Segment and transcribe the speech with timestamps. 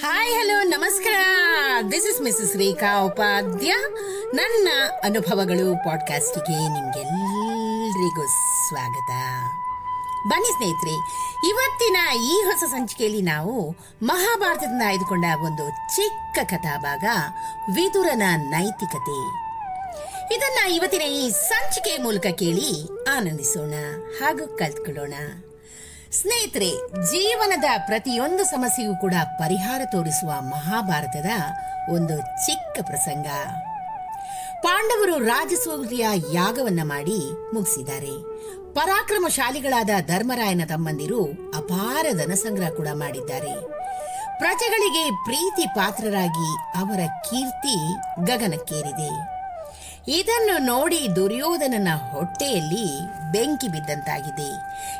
[0.00, 1.20] Hi hello ನಮಸ್ಕಾರ.
[1.92, 3.74] This is Mrs Rekha Upadhya
[4.34, 4.68] ನನ್ನ
[5.04, 8.26] ಅನುಭವಗಳು ಪಾಡ್ಕಾಸ್ಟಿಗೆ ನಿಮಗೆಲ್ಲರಿಗೂ
[8.68, 9.10] ಸ್ವಾಗತ.
[10.28, 10.94] ಬನ್ನಿ ಸ್ನೇಹಿತರೆ,
[11.48, 17.04] ಇವತ್ತಿನ ಈ ಹೊಸ ಸಂಚಿಕೆಯಲ್ಲಿ ನಾವು ಮಹಾಭಾರತದಿಂದ ಆಯ್ದುಕೊಂಡ ಒಂದು ಚಿಕ್ಕ ಕಥಾಭಾಗ,
[17.74, 19.18] ವಿದುರನ ನೈತಿಕತೆ.
[20.34, 23.74] ಇದನ್ನ ಇವತ್ತಿನ ಈ ಸಂಚಿಕೆ ಮೂಲಕ ಕೇಳಿ ಆನಂದಿಸೋಣ
[24.20, 25.14] ಹಾಗೂ ಕಲ್ತ್ಕೊಳ್ಳೋಣ.
[26.12, 26.70] ಸ್ನೇಹಿತರೆ,
[27.12, 31.26] ಜೀವನದ ಪ್ರತಿಯೊಂದು ಸಮಸ್ಯೆಗೂ ಕೂಡ ಪರಿಹಾರ ತೋರಿಸುವ ಮಹಾಭಾರತದ
[31.90, 33.26] ಒಂದು ಚಿಕ್ಕ ಪ್ರಸಂಗ.
[34.62, 38.14] ಪಾಂಡವರು ರಾಜಸೂರ್ಯ ಯಾಗವನ್ನ ಮಾಡಿ ಮುಗಿಸಿದ್ದಾರೆ.
[38.74, 41.24] ಪರಾಕ್ರಮಶಾಲಿಗಳಾದ ಧರ್ಮರಾಯನ ತಮ್ಮಂದಿರು
[41.56, 43.60] ಅಪಾರ ಧನಸಂಗ್ರಹ ಕೂಡ ಮಾಡಿದ್ದಾರೆ.
[44.38, 47.00] ಪ್ರಜೆಗಳಿಗೆ ಪ್ರೀತಿ ಪಾತ್ರರಾಗಿ ಅವರ
[47.30, 47.94] ಕೀರ್ತಿ
[48.26, 49.36] ಗಗನಕ್ಕೇರಿದೆ.
[50.08, 52.88] ಇದನ್ನು ನೋಡಿ ದುರ್ಯೋಧನನ ಹೊಟ್ಟೆಯಲ್ಲಿ
[53.32, 54.50] ಬೆಂಕಿ ಬಿದ್ದಂತಾಗಿದೆ.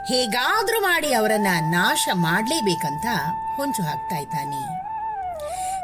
[0.06, 3.06] ಹೇಗಾದ್ರೂ ಮಾಡಿ ಅವರನ್ನ ನಾಶ ಮಾಡಲೇಬೇಕಂತ
[3.56, 4.86] ಹೊಂಚು ಹಾಕ್ತಾ ಇದ್ದಾನೆ.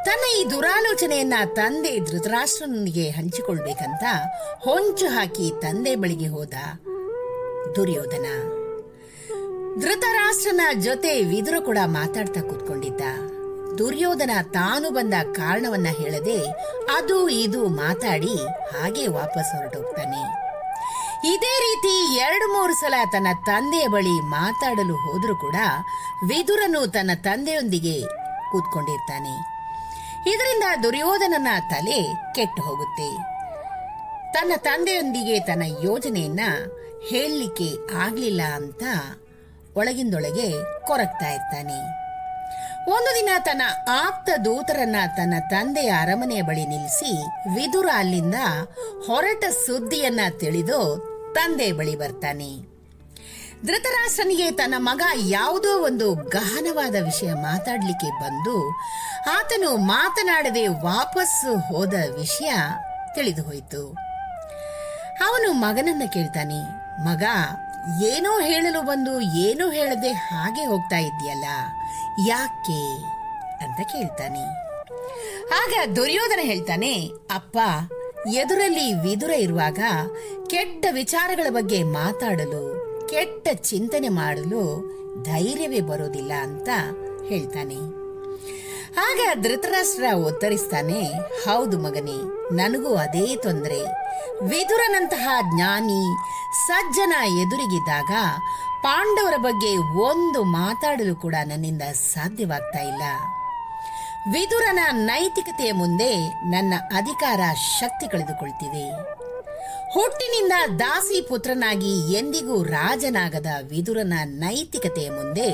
[0.05, 4.05] ತನ್ನ ಈ ದುರಾಲೋಚನೆಯನ್ನ ತಂದೆ ಧೃತರಾಷ್ಟ್ರನಿಗೆ ಹಂಚಿಕೊಳ್ಬೇಕಂತ
[4.58, 6.55] ಹೊಂಚು ಹಾಕಿ ತಂದೆ ಬಳಿಗೆ ಹೋದ
[7.75, 8.27] ದುರ್ಯೋಧನ.
[9.81, 13.00] ಧೃತರಾಷ್ಟ್ರನ ಜೊತೆ ವಿದುರು ಕೂಡ ಮಾತಾಡ್ತಾ ಕೂತ್ಕೊಂಡಿದ್ದ.
[13.78, 16.41] ದುರ್ಯೋಧನ ತಾನು ಬಂದ ಕಾರಣವನ್ನ ಹೇಳದೆ
[16.97, 20.41] ಅದು ಇದು ಮಾತಾಡಿ ಹಾಗೆ ವಾಪಸ್ ಹೊರಟೋಗ್ತಾನೆ.
[21.25, 25.55] ಇದೇ ರೀತಿ ಎರಡು ಮೂರು ಸಲ ತನ್ನ ತಂದೆಯ ಬಳಿ ಮಾತಾಡಲು ಹೋದರೂ ಕೂಡ
[26.28, 28.01] ವಿದುರನು ತನ್ನ ತಂದೆಯೊಂದಿಗೆ
[28.51, 29.34] ಕೂತ್ಕೊಂಡಿರ್ತಾನೆ.
[30.31, 33.17] ಇದರಿಂದ ದುರ್ಯೋಧನನ ತಲೆ ಕೆಟ್ಟು ಹೋಗುತ್ತೆ.
[34.33, 36.41] ತನ್ನ ತಂದೆಯೊಂದಿಗೆ ತನ್ನ ಯೋಜನೆಯನ್ನ
[37.09, 38.83] ಹೇಳಲಿಕ್ಕೆ ಆಗ್ಲಿಲ್ಲ ಅಂತ
[39.77, 40.50] ಒಳಗಿಂದೊಳಗೆ
[40.87, 42.03] ಕೊರಗ್ತಾ ಇರ್ತಾನೆ.
[42.91, 47.12] ಒಂದು ದಿನ ತನ್ನ ಆಪ್ತ ದೂತರನ್ನ ತನ್ನ ತಂದೆಯ ಅರಮನೆಯ ಬಳಿ ನಿಲ್ಲಿಸಿ
[47.55, 48.34] ವಿದುರ ಅಲ್ಲಿಂದ
[49.06, 52.50] ಹೊರಟ ಸುದ್ದಿಯನ್ನ ತಿಳಿದು ತಂದೆ ಬಳಿ ಬರ್ತಾನೆ.
[53.66, 58.70] ಧೃತರಾಷ್ಟ್ರನಿಗೆ ತನ್ನ ಮಗ ಯಾವುದೋ ಒಂದು ಗಹನವಾದ ವಿಷಯ ಮಾತಾಡಲಿಕ್ಕೆ ಬಂದು
[59.32, 62.53] ಆತನು ಮಾತನಾಡದೆ ವಾಪಸ್ಸು ಹೋದ ವಿಷಯ
[63.15, 63.82] ತಿಳಿದು ಹೋಯಿತು.
[65.25, 66.60] ಅವನು ಮಗನನ್ನ ಕೇಳ್ತಾನೆ,
[67.04, 67.25] ಮಗ,
[68.03, 71.44] ಏನೋ ಹೇಳಲು ಬಂದು ಏನೂ ಹೇಳದೆ ಹಾಗೆ ಹೋಗ್ತಾ ಇದೆಯಲ್ಲ
[72.28, 72.82] ಯಾಕೆ?
[73.64, 74.44] ಅಂತ ಕೇಳ್ತಾನೆ.
[75.54, 76.94] ಆಗ ದುರ್ಯೋಧನ ಹೇಳ್ತಾನೆ,
[77.34, 77.59] ಅಪ್ಪ
[78.31, 79.78] ಎದುರಲ್ಲಿ ವಿದುರ ಇರುವಾಗ
[80.47, 82.62] ಕೆಟ್ಟ ವಿಚಾರಗಳ ಬಗ್ಗೆ ಮಾತಾಡಲು,
[83.09, 84.62] ಕೆಟ್ಟ ಚಿಂತನೆ ಮಾಡಲು
[85.22, 86.69] ಧೈರ್ಯವೇ ಬರೋದಿಲ್ಲ ಅಂತ
[87.28, 87.78] ಹೇಳ್ತಾನೆ.
[88.99, 91.03] ಆಗ ಧೃತರಾಷ್ಟ್ರ ಉತ್ತರಿಸ್ತಾನೆ,
[91.44, 92.19] ಹೌದು ಮಗನೇ,
[92.56, 93.81] ನನಗೂ ಅದೇ ತೊಂದರೆ.
[94.43, 96.03] ವಿದುರನಂತಹ ಜ್ಞಾನಿ,
[96.66, 98.11] ಸಜ್ಜನ ಎದುರಿಗಿದ್ದಾಗ
[98.82, 103.03] ಪಾಂಡವರ ಬಗ್ಗೆ ಒಂದು ಮಾತಾಡಲು ಕೂಡ ನನ್ನಿಂದ ಸಾಧ್ಯವಾಗ್ತಾ ಇಲ್ಲ.
[104.28, 107.41] ವಿದುರನ ನೈತಿಕತೆಯ ಮುಂದೆ ನನ್ನ ಅಧಿಕಾರ
[107.81, 108.93] ಶಕ್ತಿ ಕಳೆದುಕೊಳ್ತಿದೆ.
[109.93, 115.50] ಹುಟ್ಟಿನಿಂದ ದಾಸಿ ಪುತ್ರನಾಗಿ ಎಂದಿಗೂ ರಾಜನಾಗದ ವಿದುರನ ನೈತಿಕತೆಯ ಮುಂದೆ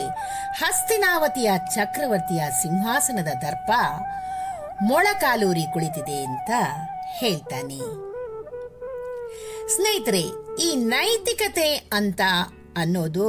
[0.58, 3.70] ಹಸ್ತಿನಾವತಿಯ ಚಕ್ರವರ್ತಿಯ ಸಿಂಹಾಸನದ ದರ್ಪ
[4.82, 6.50] ಮೊಳಕಾಲೂರಿ ಕುಳಿತಿದೆ ಅಂತ
[7.18, 7.78] ಹೇಳ್ತಾನೆ.
[9.74, 10.22] ಸ್ನೇಹಿತರೆ,
[10.62, 12.20] ಈ ನೈತಿಕತೆ ಅಂತ
[12.76, 13.28] ಅನ್ನೋದು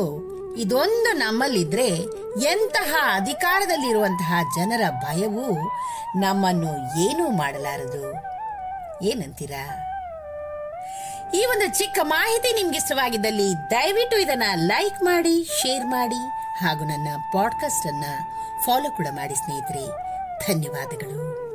[0.55, 5.71] ಇದೊಂದು ನಮ್ಮಲ್ಲಿದ್ರೆ ಎಂತಹ ಅಧಿಕಾರದಲ್ಲಿರುವಂತಹ ಜನರ ಭಯವು
[6.19, 8.13] ನಮ್ಮನ್ನು ಏನೂ ಮಾಡಲಾರದು.
[9.05, 9.85] ಏನಂತೀರಾ?
[11.33, 16.29] ಈ ಒಂದು ಚಿಕ್ಕ ಮಾಹಿತಿ ನಿಮ್ಗೆ ಇಷ್ಟವಾಗಿದ್ದಲ್ಲಿ ದಯವಿಟ್ಟು ಇದನ್ನ ಲೈಕ್ ಮಾಡಿ, ಶೇರ್ ಮಾಡಿ
[16.61, 18.03] ಹಾಗೂ ನನ್ನ ಪಾಡ್ಕಾಸ್ಟ್ ಅನ್ನ
[18.65, 19.87] ಫಾಲೋ ಕೂಡ ಮಾಡಿ ಸ್ನೇಹಿತರೆ.
[20.47, 21.48] ಧನ್ಯವಾದಗಳು.